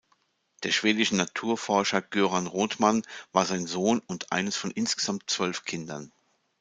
Der 0.63 0.71
schwedische 0.71 1.15
Naturforscher 1.15 2.01
Göran 2.01 2.47
Rothman 2.47 3.03
war 3.33 3.45
sein 3.45 3.67
Sohn 3.67 3.99
und 4.07 4.31
eines 4.31 4.55
von 4.55 4.71
insgesamt 4.71 5.29
zwölf 5.29 5.63
Kindern. 5.63 6.11